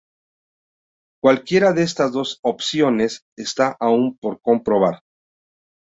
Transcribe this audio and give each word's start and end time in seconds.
Cualquiera 1.21 1.73
de 1.73 1.83
estas 1.83 2.11
dos 2.11 2.39
opciones 2.41 3.21
está 3.35 3.77
aún 3.79 4.17
por 4.19 4.41
comprobar. 4.41 5.03